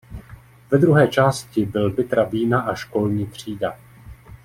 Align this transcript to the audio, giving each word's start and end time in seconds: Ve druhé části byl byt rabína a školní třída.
Ve 0.71 0.77
druhé 0.77 1.07
části 1.07 1.65
byl 1.65 1.89
byt 1.91 2.13
rabína 2.13 2.61
a 2.61 2.75
školní 2.75 3.25
třída. 3.27 3.77